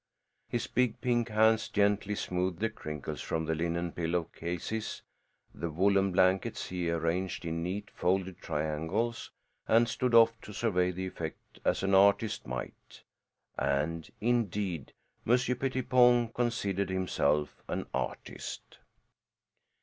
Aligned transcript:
His 0.49 0.65
big 0.65 0.99
pink 0.99 1.29
hands 1.29 1.69
gently 1.69 2.15
smoothed 2.15 2.57
the 2.59 2.71
crinkles 2.71 3.21
from 3.21 3.45
the 3.45 3.53
linen 3.53 3.91
pillow 3.91 4.23
cases; 4.23 5.03
the 5.53 5.69
woolen 5.69 6.11
blankets 6.11 6.69
he 6.69 6.89
arranged 6.89 7.45
in 7.45 7.61
neat, 7.61 7.91
folded 7.91 8.39
triangles 8.39 9.29
and 9.67 9.87
stood 9.87 10.15
off 10.15 10.41
to 10.41 10.53
survey 10.55 10.89
the 10.89 11.05
effect 11.05 11.59
as 11.63 11.83
an 11.83 11.93
artist 11.93 12.47
might. 12.47 13.03
And, 13.59 14.09
indeed, 14.19 14.91
Monsieur 15.23 15.53
Pettipon 15.53 16.33
considered 16.33 16.89
himself 16.89 17.61
an 17.67 17.85
artist. 17.93 18.79